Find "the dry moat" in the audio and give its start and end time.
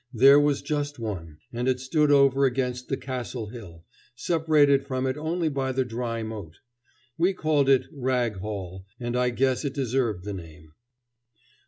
5.71-6.57